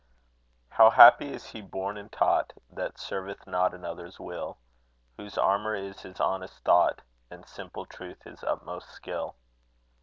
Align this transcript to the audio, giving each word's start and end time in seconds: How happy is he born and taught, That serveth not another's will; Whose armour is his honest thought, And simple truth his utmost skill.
How 0.69 0.89
happy 0.89 1.31
is 1.31 1.45
he 1.51 1.61
born 1.61 1.95
and 1.95 2.11
taught, 2.11 2.53
That 2.71 2.97
serveth 2.97 3.45
not 3.45 3.75
another's 3.75 4.19
will; 4.19 4.57
Whose 5.17 5.37
armour 5.37 5.75
is 5.75 6.01
his 6.01 6.19
honest 6.19 6.63
thought, 6.63 7.03
And 7.29 7.45
simple 7.47 7.85
truth 7.85 8.23
his 8.23 8.43
utmost 8.43 8.89
skill. 8.89 9.35